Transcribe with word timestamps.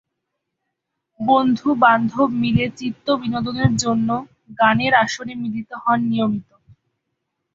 বন্ধু-বান্ধব 1.19 2.29
মিলে 2.41 2.65
চিত্ত 2.77 3.07
বিনোদনের 3.21 3.71
জন্য 3.75 4.09
গানের 4.59 4.93
আসরে 5.03 5.33
মিলিত 5.35 5.69
হন 5.83 5.99
নিয়মিত। 6.09 6.49